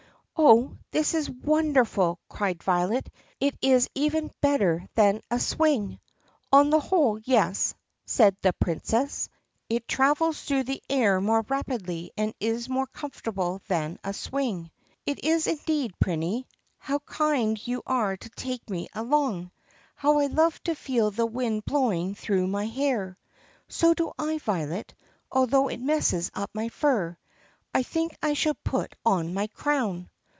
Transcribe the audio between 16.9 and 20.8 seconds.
kind you are to take me along! How I love to